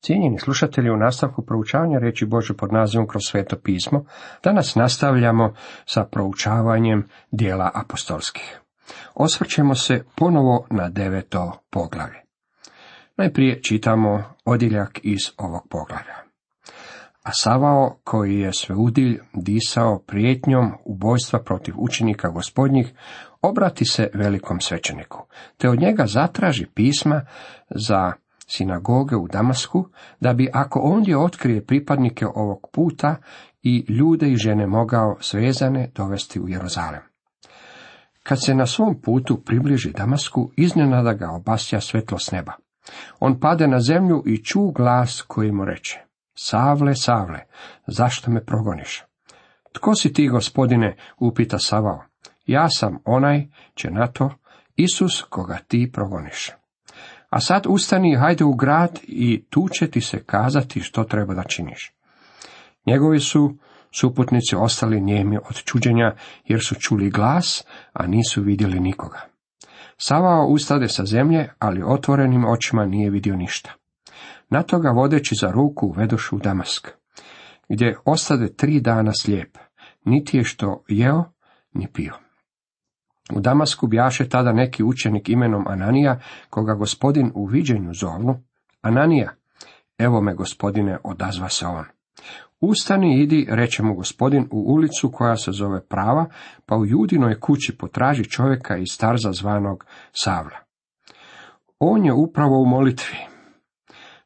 [0.00, 4.04] Cijenjeni slušatelji, u nastavku proučavanja reći Bože pod nazivom kroz sveto pismo,
[4.44, 5.54] danas nastavljamo
[5.86, 8.60] sa proučavanjem dijela apostolskih.
[9.14, 12.20] Osvrćemo se ponovo na deveto poglavlje.
[13.16, 16.16] Najprije čitamo odjeljak iz ovog poglavlja.
[17.22, 22.92] A Savao, koji je sveudilj disao prijetnjom ubojstva protiv učenika gospodnjih,
[23.42, 25.26] obrati se velikom svećeniku,
[25.56, 27.26] te od njega zatraži pisma
[27.70, 28.12] za
[28.50, 29.88] sinagoge u Damasku,
[30.20, 33.16] da bi ako ondje otkrije pripadnike ovog puta
[33.62, 37.00] i ljude i žene mogao svezane dovesti u Jeruzalem.
[38.22, 42.52] Kad se na svom putu približi Damasku, iznenada ga obasja svetlo s neba.
[43.20, 45.98] On pade na zemlju i ču glas koji mu reče,
[46.34, 47.40] Savle, Savle,
[47.86, 49.04] zašto me progoniš?
[49.72, 52.04] Tko si ti, gospodine, upita Savao.
[52.46, 54.30] Ja sam onaj, će na to,
[54.76, 56.50] Isus koga ti progoniš.
[57.30, 61.42] A sad ustani hajde u grad i tu će ti se kazati što treba da
[61.42, 61.92] činiš.
[62.86, 63.56] Njegovi su
[63.92, 69.20] suputnici ostali njemi od čuđenja, jer su čuli glas, a nisu vidjeli nikoga.
[69.96, 73.72] Savao ustade sa zemlje, ali otvorenim očima nije vidio ništa.
[74.48, 76.88] Na toga vodeći za ruku vedošu u Damask,
[77.68, 79.58] gdje ostade tri dana slijep,
[80.04, 81.24] niti je što jeo,
[81.72, 82.29] ni pio.
[83.32, 88.42] U Damasku bjaše tada neki učenik imenom Ananija, koga gospodin u viđenju zovnu.
[88.82, 89.30] Ananija,
[89.98, 91.84] evo me gospodine, odazva se on.
[92.60, 96.26] Ustani idi, reče mu gospodin, u ulicu koja se zove prava,
[96.66, 100.58] pa u judinoj kući potraži čovjeka iz starza zvanog Savla.
[101.78, 103.16] On je upravo u molitvi.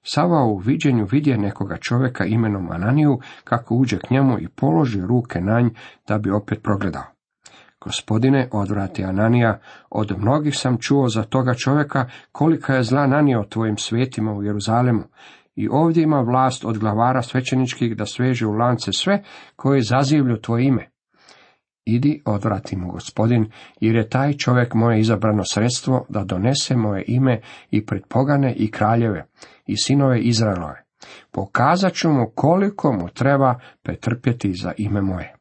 [0.03, 5.41] Sava u viđenju vidje nekoga čovjeka imenom Ananiju, kako uđe k njemu i položi ruke
[5.41, 5.69] na nj,
[6.09, 7.14] da bi opet progledao.
[7.85, 9.59] Gospodine, odvrati Ananija,
[9.91, 15.03] od mnogih sam čuo za toga čovjeka kolika je zla nanio tvojim svetima u Jeruzalemu.
[15.57, 19.23] I ovdje ima vlast od glavara svećeničkih da sveže u lance sve
[19.57, 20.91] koje zazivlju tvoje ime.
[21.85, 23.51] Idi, odvrati mu gospodin,
[23.81, 28.71] jer je taj čovjek moje izabrano sredstvo da donese moje ime i pred pogane i
[28.71, 29.27] kraljeve
[29.67, 30.85] i sinove Izraelove.
[31.31, 35.35] Pokazat ću mu koliko mu treba pretrpjeti za ime moje.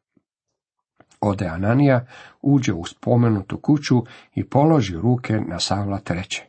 [1.24, 2.06] Ode Ananija,
[2.42, 3.96] uđe u spomenutu kuću
[4.36, 6.46] i položi ruke na Savla treće.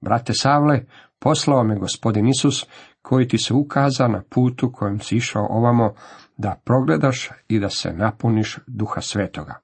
[0.00, 0.84] Brate Savle,
[1.18, 2.66] poslao me gospodin Isus,
[3.02, 5.94] koji ti se ukaza na putu kojim si išao ovamo,
[6.36, 9.60] da progledaš i da se napuniš duha svetoga.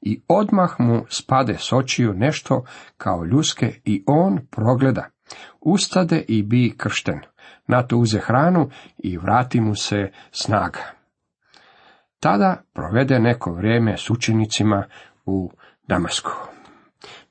[0.00, 2.64] I odmah mu spade s očiju nešto
[2.96, 5.04] kao ljuske i on progleda.
[5.60, 7.20] Ustade i bi kršten.
[7.66, 10.99] Na to uze hranu i vrati mu se snaga.
[12.20, 14.84] Tada provede neko vrijeme s učenicima
[15.26, 15.50] u
[15.88, 16.30] Damasku.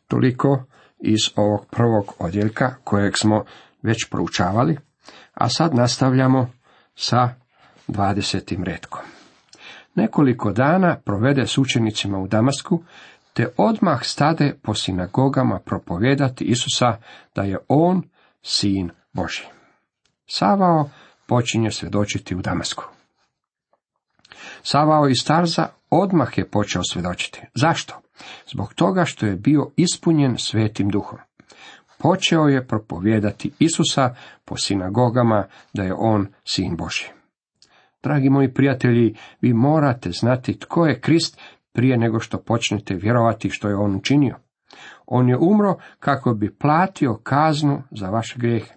[0.08, 0.64] Toliko
[1.00, 3.44] iz ovog prvog odjeljka kojeg smo
[3.82, 4.78] već proučavali,
[5.34, 6.52] a sad nastavljamo
[6.96, 7.30] sa
[7.88, 9.02] dvadesetim redkom.
[9.96, 12.84] Nekoliko dana provede s učenicima u Damasku,
[13.34, 16.98] te odmah stade po sinagogama propovijedati Isusa
[17.36, 18.04] da je on
[18.42, 19.44] sin Boži.
[20.26, 20.90] Savao
[21.28, 22.99] počinje svjedočiti u Damasku.
[24.64, 27.42] Savao iz Tarza odmah je počeo svjedočiti.
[27.56, 28.02] Zašto?
[28.52, 31.20] Zbog toga što je bio ispunjen svetim duhom.
[31.98, 37.06] Počeo je propovijedati Isusa po sinagogama da je on sin Boži.
[38.04, 41.40] Dragi moji prijatelji, vi morate znati tko je Krist
[41.74, 44.36] prije nego što počnete vjerovati što je on učinio.
[45.06, 48.74] On je umro kako bi platio kaznu za vaše grijehe.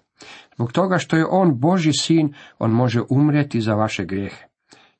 [0.55, 4.45] Zbog toga što je on Boži sin, on može umrijeti za vaše grijehe.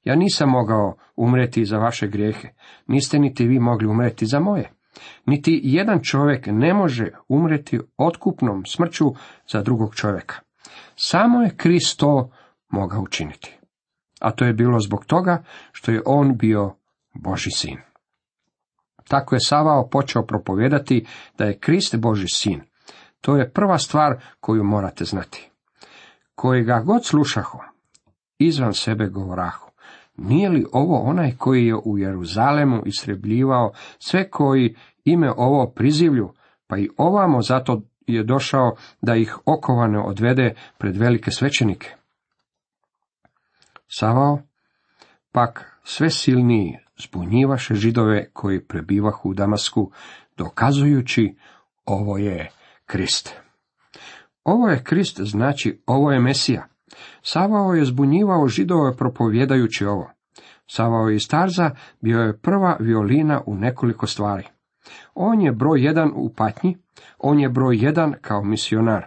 [0.03, 2.47] Ja nisam mogao umreti za vaše grijehe,
[2.87, 4.71] niste niti vi mogli umreti za moje.
[5.25, 9.05] Niti jedan čovjek ne može umreti otkupnom smrću
[9.51, 10.35] za drugog čovjeka.
[10.95, 12.31] Samo je Krist to
[12.69, 13.57] mogao učiniti.
[14.19, 16.75] A to je bilo zbog toga što je on bio
[17.13, 17.77] Boži sin.
[19.07, 21.05] Tako je Savao počeo propovijedati
[21.37, 22.61] da je Krist Boži sin.
[23.21, 25.49] To je prva stvar koju morate znati.
[26.35, 27.59] Koji ga god slušaho,
[28.37, 29.62] izvan sebe govorahu.
[30.17, 34.75] Nije li ovo onaj koji je u Jeruzalemu isrebljivao sve koji
[35.05, 36.33] ime ovo prizivlju,
[36.67, 41.95] pa i ovamo zato je došao da ih okovane odvede pred velike svećenike?
[43.87, 44.39] Savao,
[45.31, 49.91] pak sve silniji zbunjivaše židove koji prebivahu u Damasku,
[50.37, 51.35] dokazujući
[51.85, 52.51] ovo je
[52.85, 53.35] Krist.
[54.43, 56.67] Ovo je Krist, znači ovo je Mesija.
[57.21, 60.11] Savao je zbunjivao židove propovjedajući ovo.
[60.67, 61.71] Savao iz Tarza
[62.01, 64.43] bio je prva violina u nekoliko stvari.
[65.15, 66.77] On je broj jedan u patnji,
[67.19, 69.05] on je broj jedan kao misionar.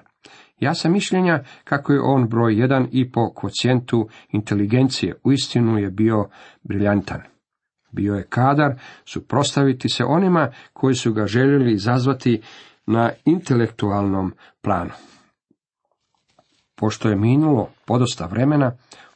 [0.61, 6.29] Ja sam mišljenja kako je on broj jedan i po kvocijentu inteligencije uistinu je bio
[6.63, 7.21] briljantan.
[7.93, 8.75] Bio je kadar
[9.05, 12.43] suprostaviti se onima koji su ga željeli izazvati
[12.87, 14.33] na intelektualnom
[14.63, 14.91] planu.
[16.77, 18.73] Pošto je minulo podosta vremena,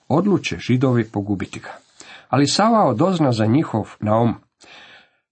[0.09, 1.71] odluče židovi pogubiti ga.
[2.29, 4.35] Ali Savao dozna za njihov naum.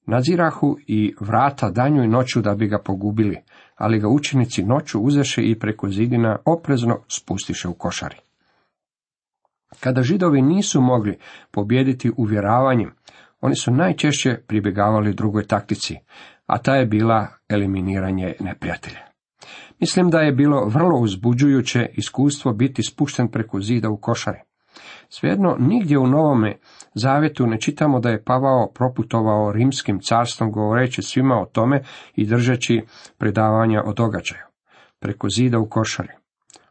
[0.06, 3.38] Nadzirahu i vrata danju i noću da bi ga pogubili,
[3.76, 8.16] ali ga učenici noću uzeše i preko zidina oprezno spustiše u košari.
[9.80, 11.18] Kada židovi nisu mogli
[11.50, 12.90] pobijediti uvjeravanjem,
[13.40, 15.96] oni su najčešće pribjegavali drugoj taktici,
[16.46, 19.07] a ta je bila eliminiranje neprijatelja.
[19.80, 24.38] Mislim da je bilo vrlo uzbuđujuće iskustvo biti spušten preko zida u košari.
[25.08, 26.58] Svejedno, nigdje u Novome
[26.94, 31.82] Zavjetu ne čitamo da je Pavao proputovao rimskim carstvom govoreći svima o tome
[32.14, 32.82] i držeći
[33.18, 34.42] predavanja o događaju.
[35.00, 36.12] Preko zida u košari.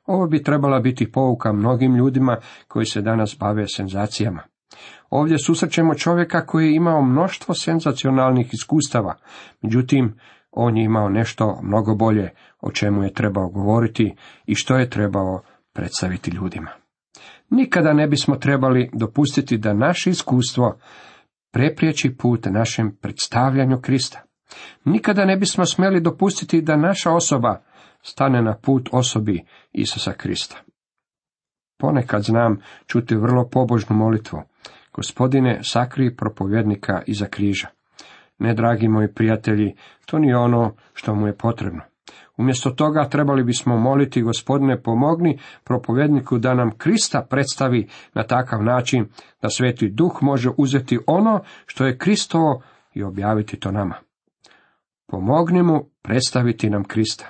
[0.05, 2.37] Ovo bi trebala biti pouka mnogim ljudima
[2.67, 4.43] koji se danas bave senzacijama.
[5.09, 9.15] Ovdje susrećemo čovjeka koji je imao mnoštvo senzacionalnih iskustava,
[9.61, 10.13] međutim,
[10.51, 12.29] on je imao nešto mnogo bolje
[12.61, 14.15] o čemu je trebao govoriti
[14.45, 15.41] i što je trebao
[15.73, 16.71] predstaviti ljudima.
[17.49, 20.77] Nikada ne bismo trebali dopustiti da naše iskustvo
[21.51, 24.21] prepriječi put našem predstavljanju Krista.
[24.85, 27.61] Nikada ne bismo smjeli dopustiti da naša osoba
[28.01, 30.57] stane na put osobi Isusa Krista.
[31.79, 34.41] Ponekad znam čuti vrlo pobožnu molitvu.
[34.93, 37.67] Gospodine, sakri propovjednika iza križa.
[38.39, 39.75] Ne, dragi moji prijatelji,
[40.05, 41.81] to nije ono što mu je potrebno.
[42.37, 49.07] Umjesto toga trebali bismo moliti gospodine pomogni propovjedniku da nam Krista predstavi na takav način
[49.41, 52.61] da sveti duh može uzeti ono što je Kristovo
[52.93, 53.95] i objaviti to nama.
[55.07, 57.25] Pomogni mu predstaviti nam Krista.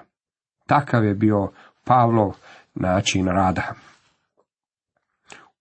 [0.66, 1.52] Takav je bio
[1.84, 2.36] Pavlov
[2.76, 3.74] način rada.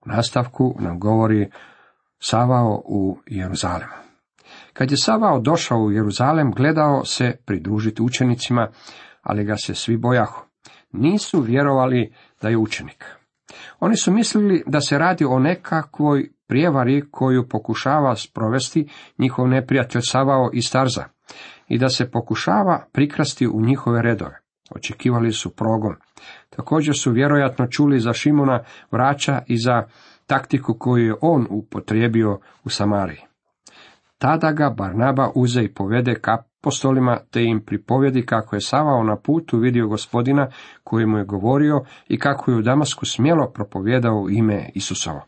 [0.04, 1.50] U nastavku nam govori
[2.18, 4.05] Savao u Jeruzalemu.
[4.78, 8.68] Kad je Savao došao u Jeruzalem, gledao se pridružiti učenicima,
[9.22, 10.44] ali ga se svi bojahu.
[10.92, 12.12] Nisu vjerovali
[12.42, 13.04] da je učenik.
[13.80, 18.88] Oni su mislili da se radi o nekakvoj prijevari koju pokušava sprovesti
[19.18, 21.04] njihov neprijatelj Savao i Starza
[21.68, 24.38] i da se pokušava prikrasti u njihove redove.
[24.70, 25.94] Očekivali su progon.
[26.50, 29.82] Također su vjerojatno čuli za Šimona vraća i za
[30.26, 33.35] taktiku koju je on upotrijebio u Samariji.
[34.18, 39.16] Tada ga Barnaba uze i povede k apostolima, te im pripovjedi kako je Savao na
[39.16, 40.48] putu vidio gospodina
[40.84, 45.20] koji mu je govorio i kako je u Damasku smjelo propovjedao ime Isusovo.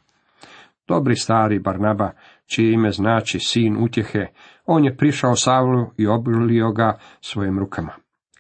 [0.89, 2.11] Dobri stari Barnaba,
[2.47, 4.27] čije ime znači sin utjehe,
[4.67, 7.93] on je prišao Savlu i obilio ga svojim rukama.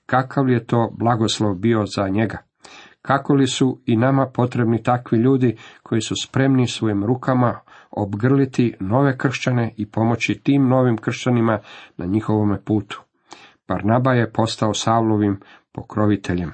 [0.06, 2.38] Kakav je to blagoslov bio za njega?
[3.02, 7.60] Kako li su i nama potrebni takvi ljudi koji su spremni svojim rukama
[7.98, 11.58] obgrliti nove kršćane i pomoći tim novim kršćanima
[11.96, 13.02] na njihovome putu.
[13.68, 15.40] Barnaba je postao Savlovim
[15.72, 16.52] pokroviteljem.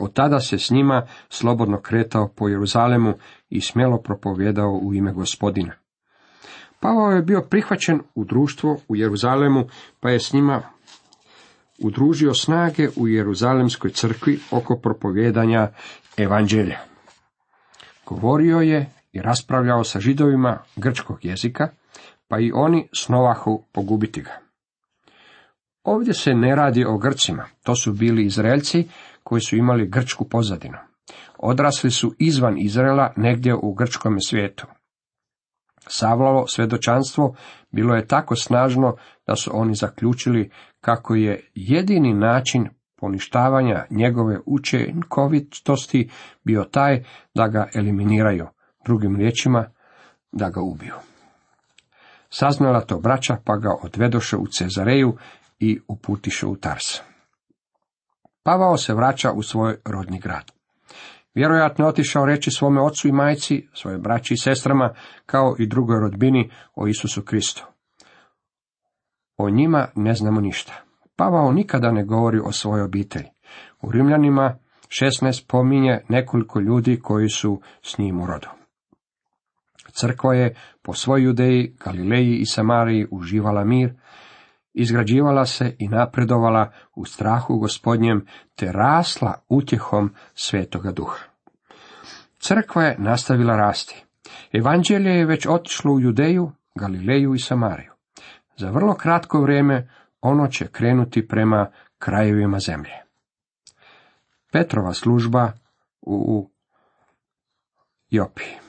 [0.00, 3.14] Od tada se s njima slobodno kretao po Jeruzalemu
[3.50, 5.72] i smjelo propovjedao u ime gospodina.
[6.80, 9.64] Pavao je bio prihvaćen u društvo u Jeruzalemu,
[10.00, 10.62] pa je s njima
[11.78, 15.68] udružio snage u Jeruzalemskoj crkvi oko propovjedanja
[16.16, 16.78] evanđelja.
[18.06, 21.68] Govorio je i raspravljao sa židovima grčkog jezika,
[22.28, 24.38] pa i oni snovahu pogubiti ga.
[25.84, 28.88] Ovdje se ne radi o Grcima, to su bili Izraelci
[29.22, 30.78] koji su imali grčku pozadinu.
[31.38, 34.66] Odrasli su izvan Izraela negdje u grčkom svijetu.
[35.86, 37.34] Savlalo svjedočanstvo
[37.70, 46.10] bilo je tako snažno da su oni zaključili kako je jedini način poništavanja njegove učinkovitosti
[46.44, 47.04] bio taj
[47.34, 48.46] da ga eliminiraju,
[48.84, 49.66] drugim riječima
[50.32, 50.94] da ga ubiju.
[52.30, 55.16] Saznala to braća pa ga odvedoše u Cezareju
[55.58, 57.00] i uputiše u Tars.
[58.42, 60.52] Pavao se vraća u svoj rodni grad.
[61.34, 64.94] Vjerojatno je otišao reći svome ocu i majci, svoje braći i sestrama,
[65.26, 67.66] kao i drugoj rodbini o Isusu Kristu.
[69.36, 70.72] O njima ne znamo ništa.
[71.16, 73.28] Pavao nikada ne govori o svojoj obitelji.
[73.82, 78.63] U Rimljanima 16 pominje nekoliko ljudi koji su s njim u rodu.
[79.94, 83.94] Crkva je po svoj judeji, Galileji i Samariji uživala mir,
[84.72, 91.24] izgrađivala se i napredovala u strahu gospodnjem, te rasla utjehom svetoga duha.
[92.38, 94.04] Crkva je nastavila rasti.
[94.52, 97.92] Evanđelje je već otišlo u Judeju, Galileju i Samariju.
[98.56, 99.88] Za vrlo kratko vrijeme
[100.20, 103.02] ono će krenuti prema krajevima zemlje.
[104.52, 105.52] Petrova služba
[106.00, 106.50] u
[108.10, 108.63] Jopi.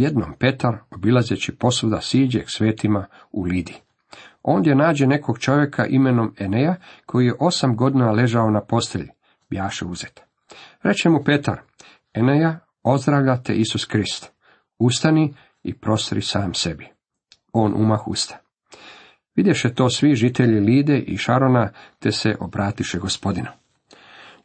[0.00, 3.74] Jednom Petar, obilazeći posuda, siđe k svetima u Lidi.
[4.42, 6.76] Ondje nađe nekog čovjeka imenom Eneja,
[7.06, 9.08] koji je osam godina ležao na postelji,
[9.50, 10.20] bjaše uzet.
[10.82, 11.60] Reče mu Petar,
[12.14, 14.32] Eneja, ozdravlja te Isus Krist.
[14.78, 16.88] Ustani i prostri sam sebi.
[17.52, 18.38] On umah usta.
[19.34, 23.48] Vidješe to svi žitelji Lide i Šarona, te se obratiše gospodinu.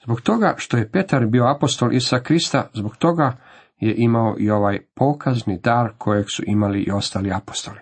[0.04, 3.38] Zbog toga što je Petar bio apostol Isa Krista, zbog toga
[3.80, 7.80] je imao i ovaj pokazni dar kojeg su imali i ostali apostoli.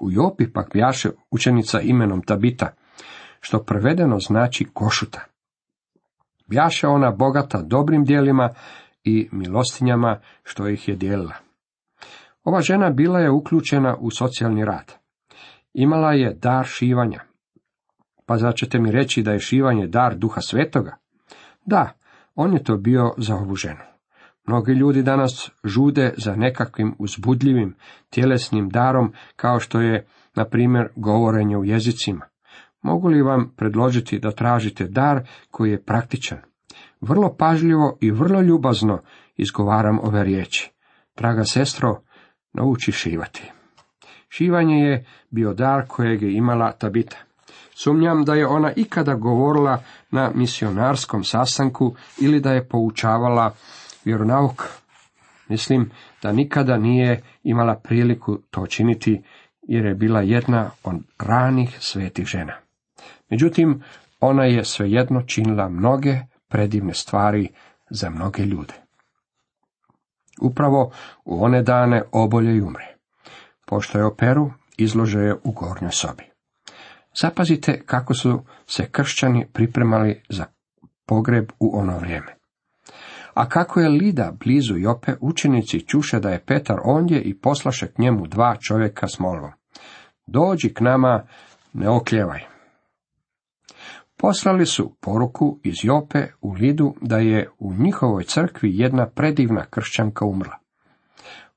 [0.00, 2.74] U Jopi pak bjaše učenica imenom Tabita,
[3.40, 5.20] što prevedeno znači košuta.
[6.46, 8.48] Bjaše ona bogata dobrim dijelima
[9.04, 11.34] i milostinjama što ih je dijelila.
[12.44, 14.92] Ova žena bila je uključena u socijalni rad.
[15.74, 17.20] Imala je dar šivanja.
[18.26, 20.96] Pa zar ćete mi reći da je šivanje dar duha svetoga?
[21.66, 21.92] Da,
[22.34, 23.91] on je to bio za ovu ženu.
[24.46, 27.74] Mnogi ljudi danas žude za nekakvim uzbudljivim
[28.10, 32.26] tjelesnim darom kao što je, na primjer, govorenje u jezicima.
[32.82, 36.38] Mogu li vam predložiti da tražite dar koji je praktičan?
[37.00, 39.02] Vrlo pažljivo i vrlo ljubazno
[39.36, 40.72] izgovaram ove riječi.
[41.16, 42.00] Draga sestro,
[42.52, 43.50] nauči šivati.
[44.28, 47.16] Šivanje je bio dar kojeg je imala Tabita.
[47.74, 53.54] Sumnjam da je ona ikada govorila na misionarskom sastanku ili da je poučavala
[54.04, 54.62] vjeronauk.
[55.48, 55.90] Mislim
[56.22, 59.22] da nikada nije imala priliku to činiti,
[59.62, 62.54] jer je bila jedna od ranih svetih žena.
[63.30, 63.82] Međutim,
[64.20, 66.16] ona je svejedno činila mnoge
[66.48, 67.48] predivne stvari
[67.90, 68.74] za mnoge ljude.
[70.40, 70.92] Upravo
[71.24, 72.96] u one dane obolje i umre.
[73.66, 76.24] Pošto je operu, izlože je u gornjoj sobi.
[77.20, 80.46] Zapazite kako su se kršćani pripremali za
[81.06, 82.41] pogreb u ono vrijeme.
[83.34, 87.98] A kako je Lida blizu Jope, učenici čuše da je Petar ondje i poslaše k
[87.98, 89.50] njemu dva čovjeka s molvom.
[90.26, 91.26] Dođi k nama,
[91.72, 92.40] ne okljevaj.
[94.16, 100.24] Poslali su poruku iz Jope u Lidu da je u njihovoj crkvi jedna predivna kršćanka
[100.24, 100.58] umrla.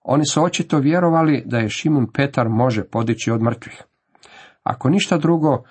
[0.04, 3.84] Oni su očito vjerovali da je Šimun Petar može podići od mrtvih.
[4.64, 5.64] Ako ništa drugo,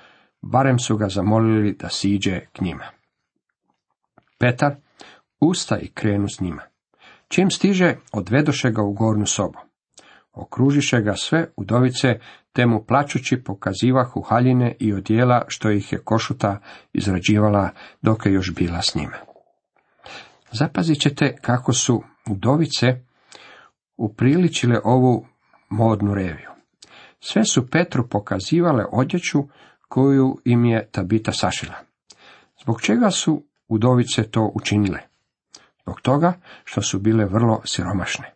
[0.42, 2.84] barem su ga zamolili da siđe k njima.
[4.38, 4.76] Petar
[5.44, 6.62] usta i krenu s njima.
[7.28, 9.58] Čim stiže, odvedoše ga u gornju sobu.
[10.32, 12.18] Okružiše ga sve udovice,
[12.52, 16.60] te mu plaćući pokazivahu haljine i odjela što ih je košuta
[16.92, 17.70] izrađivala
[18.02, 19.16] dok je još bila s njima.
[20.52, 23.00] Zapazit ćete kako su udovice
[23.96, 25.26] upriličile ovu
[25.68, 26.50] modnu reviju.
[27.20, 29.38] Sve su Petru pokazivale odjeću
[29.88, 31.74] koju im je Tabita sašila.
[32.62, 35.13] Zbog čega su udovice to učinile?
[35.84, 36.32] Zbog toga
[36.64, 38.34] što su bile vrlo siromašne.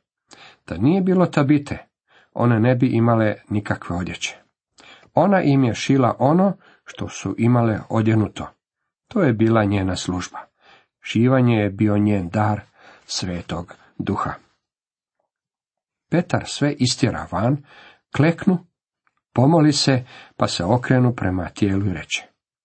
[0.67, 1.87] Da nije bilo Tabite,
[2.33, 4.37] one ne bi imale nikakve odjeće.
[5.15, 8.49] Ona im je šila ono što su imale odjenuto.
[9.09, 10.39] To je bila njena služba.
[11.01, 12.61] Šivanje je bio njen dar
[13.07, 14.33] svetog duha.
[16.11, 17.57] Petar sve istjera van,
[18.17, 18.59] kleknu,
[19.33, 20.05] pomoli se,
[20.37, 22.23] pa se okrenu prema tijelu i reče.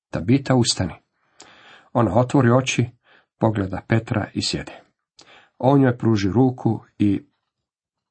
[0.09, 0.93] Tabita ustani.
[1.93, 2.89] Ona otvori oči,
[3.43, 4.71] pogleda Petra i sjede.
[5.57, 7.21] On joj pruži ruku i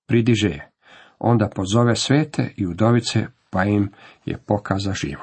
[0.06, 0.70] pridiže je.
[1.18, 3.92] Onda pozove svete i udovice, pa im
[4.24, 5.22] je pokaza živo.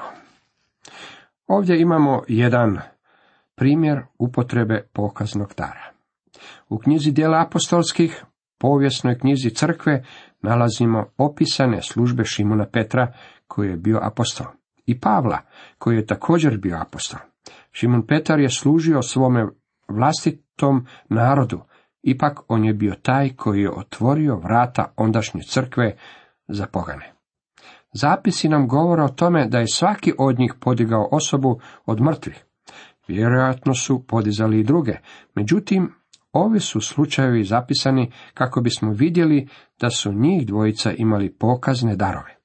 [1.46, 2.78] Ovdje imamo jedan
[3.54, 5.92] primjer upotrebe pokaznog dara.
[6.68, 8.24] U knjizi dijela apostolskih
[8.58, 10.04] povijesnoj knjizi crkve
[10.42, 13.12] nalazimo opisane službe Šimuna Petra,
[13.46, 14.46] koji je bio apostol,
[14.86, 15.38] i Pavla,
[15.78, 17.20] koji je također bio apostol.
[17.72, 19.46] Šimun Petar je služio svome
[19.90, 21.60] vlastitom narodu,
[22.02, 25.96] ipak on je bio taj koji je otvorio vrata ondašnje crkve
[26.48, 27.12] za pogane.
[27.92, 32.44] Zapisi nam govore o tome da je svaki od njih podigao osobu od mrtvih.
[33.08, 34.92] Vjerojatno su podizali i druge,
[35.34, 36.00] međutim,
[36.32, 39.48] Ovi su slučajevi zapisani kako bismo vidjeli
[39.80, 42.36] da su njih dvojica imali pokazne darove.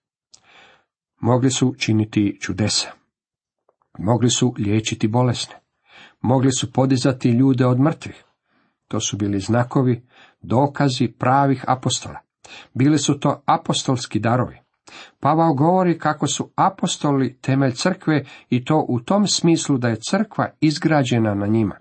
[1.20, 2.92] Mogli su činiti čudesa.
[4.00, 5.56] Mogli su liječiti bolesne.
[6.26, 8.24] Mogli su podizati ljude od mrtvih.
[8.88, 10.08] To su bili znakovi,
[10.42, 12.20] dokazi pravih apostola.
[12.74, 14.58] Bili su to apostolski darovi.
[15.20, 20.50] Pavao govori kako su apostoli temelj crkve i to u tom smislu da je crkva
[20.62, 21.76] izgrađena na njima.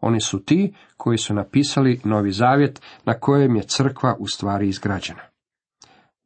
[0.00, 5.22] Oni su ti koji su napisali Novi Zavjet na kojem je crkva u stvari izgrađena.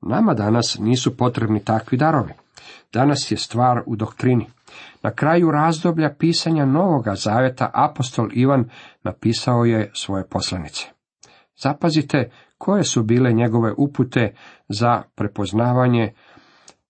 [0.01, 2.33] Nama danas nisu potrebni takvi darovi.
[2.93, 4.47] Danas je stvar u doktrini.
[5.03, 8.71] Na kraju razdoblja pisanja Novoga Zaveta apostol Ivan
[9.03, 10.87] napisao je svoje poslanice.
[11.63, 14.35] Zapazite koje su bile njegove upute
[14.69, 16.13] za prepoznavanje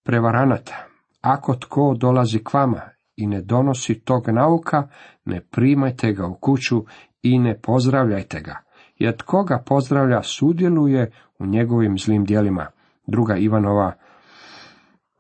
[0.03, 0.87] prevaranata.
[1.21, 2.81] Ako tko dolazi k vama
[3.17, 4.89] i ne donosi tog nauka,
[5.25, 6.85] ne primajte ga u kuću
[7.23, 8.57] i ne pozdravljajte ga,
[8.97, 12.67] jer tko ga pozdravlja sudjeluje u njegovim zlim dijelima.
[13.07, 13.93] Druga Ivanova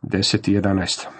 [0.02, 1.19] 10 i 11.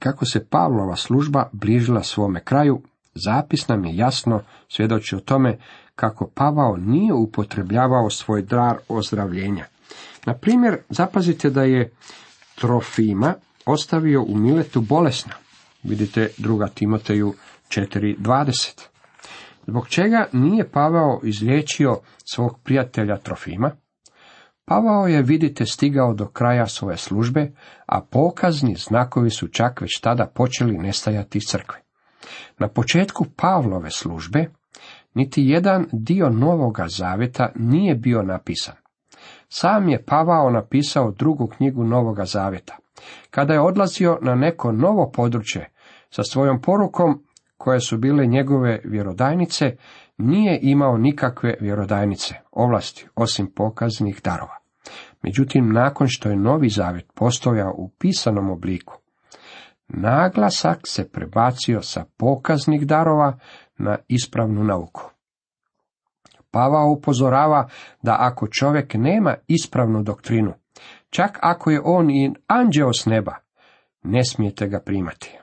[0.00, 2.82] Kako se Pavlova služba bližila svome kraju,
[3.14, 5.58] zapis nam je jasno svjedoči o tome
[5.94, 9.66] kako Pavao nije upotrebljavao svoj dar ozdravljenja.
[10.26, 11.92] Na primjer, zapazite da je
[12.54, 13.34] Trofima
[13.66, 15.32] ostavio u Miletu bolesna.
[15.82, 17.34] Vidite druga Timoteju
[17.68, 18.80] 4.20.
[19.66, 23.70] Zbog čega nije Pavao izliječio svog prijatelja Trofima?
[24.70, 27.52] Pavao je, vidite, stigao do kraja svoje službe,
[27.86, 31.80] a pokazni znakovi su čak već tada počeli nestajati iz crkve.
[32.58, 34.50] Na početku Pavlove službe
[35.14, 38.74] niti jedan dio Novoga Zaveta nije bio napisan.
[39.48, 42.76] Sam je Pavao napisao drugu knjigu Novoga Zaveta.
[43.30, 45.70] Kada je odlazio na neko novo područje
[46.10, 47.24] sa svojom porukom,
[47.56, 49.76] koje su bile njegove vjerodajnice,
[50.18, 54.59] nije imao nikakve vjerodajnice, ovlasti, osim pokaznih darova.
[55.22, 58.94] Međutim, nakon što je Novi Zavjet postojao u pisanom obliku,
[59.88, 63.38] naglasak se prebacio sa pokaznih darova
[63.78, 65.10] na ispravnu nauku.
[66.50, 67.68] Pavao upozorava
[68.02, 70.52] da ako čovjek nema ispravnu doktrinu,
[71.10, 73.34] čak ako je on i anđeo s neba,
[74.02, 75.38] ne smijete ga primati.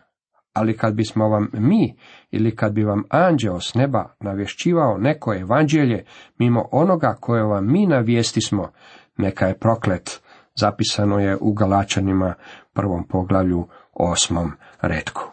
[0.53, 1.95] Ali kad bismo vam mi
[2.31, 6.05] ili kad bi vam anđeo s neba navješćivao neko evanđelje
[6.37, 8.71] mimo onoga koje vam mi navijestismo,
[9.17, 10.21] neka je proklet,
[10.55, 12.33] zapisano je u Galačanima
[12.73, 15.23] prvom poglavlju osmom redku.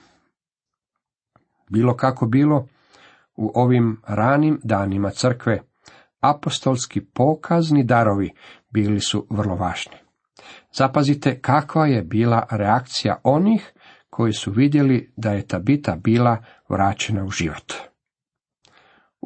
[1.71, 2.67] Bilo kako bilo,
[3.37, 5.63] u ovim ranim danima crkve,
[6.21, 8.31] apostolski pokazni darovi
[8.71, 9.97] bili su vrlo važni.
[10.73, 13.73] Zapazite kakva je bila reakcija onih
[14.11, 17.73] koji su vidjeli da je Tabita bila vraćena u život.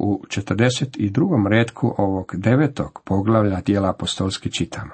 [0.01, 1.49] U 42.
[1.49, 4.91] redku ovog devetog poglavlja dijela apostolski čitamo.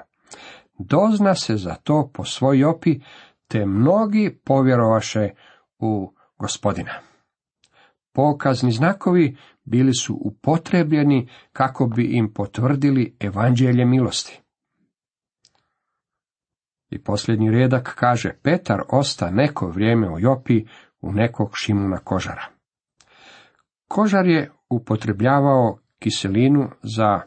[0.77, 2.99] Dozna se za to po svoj opi,
[3.47, 5.29] te mnogi povjerovaše
[5.79, 6.91] u gospodina.
[8.13, 14.41] Pokazni znakovi bili su upotrebljeni kako bi im potvrdili evanđelje milosti.
[16.89, 20.65] I posljednji redak kaže, Petar osta neko vrijeme u Jopi
[21.01, 22.45] u nekog Šimuna kožara.
[23.87, 27.21] Kožar je upotrebljavao kiselinu za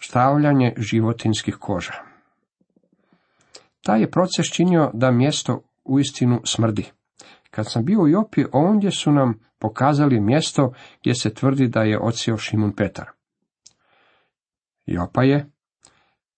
[0.00, 1.92] stavljanje životinskih koža.
[3.82, 6.90] Taj je proces činio da mjesto uistinu smrdi.
[7.50, 11.98] Kad sam bio u Jopi, ondje su nam pokazali mjesto gdje se tvrdi da je
[11.98, 13.10] odsio Šimun Petar.
[14.86, 15.50] Jopa je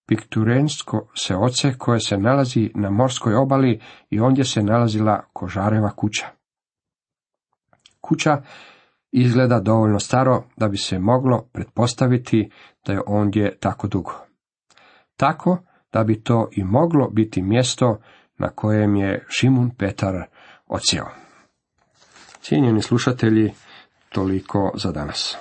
[0.05, 6.25] pikturensko se oce koje se nalazi na morskoj obali i ondje se nalazila kožareva kuća.
[8.01, 8.41] Kuća
[9.11, 12.49] izgleda dovoljno staro da bi se moglo pretpostaviti
[12.85, 14.13] da je ondje tako dugo.
[15.15, 15.57] Tako
[15.93, 17.99] da bi to i moglo biti mjesto
[18.37, 20.25] na kojem je Šimun Petar
[20.67, 21.05] odsjeo.
[22.41, 23.53] Cijenjeni slušatelji,
[24.09, 25.37] toliko za danas.